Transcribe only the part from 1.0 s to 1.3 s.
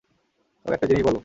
বলো।